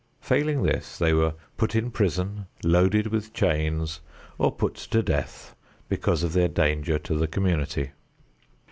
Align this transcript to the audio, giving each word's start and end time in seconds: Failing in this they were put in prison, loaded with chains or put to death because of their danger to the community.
Failing 0.21 0.61
in 0.61 0.65
this 0.65 0.97
they 0.97 1.13
were 1.13 1.35
put 1.57 1.75
in 1.75 1.91
prison, 1.91 2.47
loaded 2.63 3.05
with 3.05 3.33
chains 3.33 4.01
or 4.39 4.51
put 4.51 4.73
to 4.73 5.03
death 5.03 5.55
because 5.89 6.23
of 6.23 6.33
their 6.33 6.47
danger 6.47 6.97
to 6.97 7.13
the 7.15 7.27
community. 7.27 7.91